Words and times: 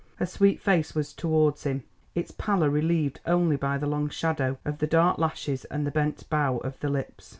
Her 0.15 0.25
sweet 0.25 0.59
face 0.59 0.95
was 0.95 1.13
towards 1.13 1.61
him, 1.61 1.83
its 2.15 2.31
pallor 2.31 2.71
relieved 2.71 3.19
only 3.27 3.55
by 3.55 3.77
the 3.77 3.85
long 3.85 4.09
shadow 4.09 4.57
of 4.65 4.79
the 4.79 4.87
dark 4.87 5.19
lashes 5.19 5.63
and 5.65 5.85
the 5.85 5.91
bent 5.91 6.27
bow 6.27 6.57
of 6.63 6.79
the 6.79 6.89
lips. 6.89 7.29